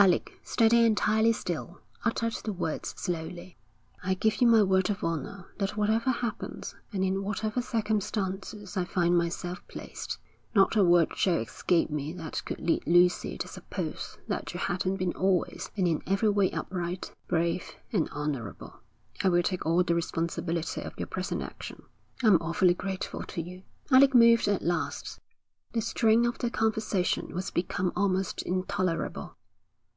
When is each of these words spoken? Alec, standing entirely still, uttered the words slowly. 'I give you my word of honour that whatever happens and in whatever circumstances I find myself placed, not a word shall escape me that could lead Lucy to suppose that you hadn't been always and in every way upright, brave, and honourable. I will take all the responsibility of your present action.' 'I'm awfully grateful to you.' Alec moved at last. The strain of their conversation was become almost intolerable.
Alec, 0.00 0.38
standing 0.44 0.84
entirely 0.84 1.32
still, 1.32 1.80
uttered 2.04 2.34
the 2.44 2.52
words 2.52 2.94
slowly. 2.96 3.56
'I 4.04 4.14
give 4.14 4.40
you 4.40 4.46
my 4.46 4.62
word 4.62 4.90
of 4.90 5.02
honour 5.02 5.46
that 5.58 5.76
whatever 5.76 6.10
happens 6.10 6.76
and 6.92 7.02
in 7.02 7.24
whatever 7.24 7.60
circumstances 7.60 8.76
I 8.76 8.84
find 8.84 9.18
myself 9.18 9.58
placed, 9.66 10.18
not 10.54 10.76
a 10.76 10.84
word 10.84 11.16
shall 11.16 11.40
escape 11.40 11.90
me 11.90 12.12
that 12.12 12.44
could 12.44 12.60
lead 12.60 12.86
Lucy 12.86 13.36
to 13.38 13.48
suppose 13.48 14.18
that 14.28 14.54
you 14.54 14.60
hadn't 14.60 14.98
been 14.98 15.14
always 15.14 15.68
and 15.76 15.88
in 15.88 16.00
every 16.06 16.28
way 16.30 16.52
upright, 16.52 17.10
brave, 17.26 17.74
and 17.92 18.08
honourable. 18.10 18.78
I 19.24 19.28
will 19.30 19.42
take 19.42 19.66
all 19.66 19.82
the 19.82 19.96
responsibility 19.96 20.80
of 20.82 20.96
your 20.96 21.08
present 21.08 21.42
action.' 21.42 21.82
'I'm 22.22 22.40
awfully 22.40 22.74
grateful 22.74 23.24
to 23.24 23.42
you.' 23.42 23.64
Alec 23.90 24.14
moved 24.14 24.46
at 24.46 24.62
last. 24.62 25.18
The 25.72 25.80
strain 25.80 26.24
of 26.24 26.38
their 26.38 26.50
conversation 26.50 27.34
was 27.34 27.50
become 27.50 27.92
almost 27.96 28.42
intolerable. 28.42 29.34